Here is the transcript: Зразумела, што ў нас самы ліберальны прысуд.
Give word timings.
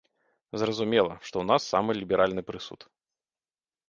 Зразумела, 0.61 1.17
што 1.19 1.29
ў 1.39 1.45
нас 1.51 1.67
самы 1.73 1.91
ліберальны 1.99 2.41
прысуд. 2.49 2.81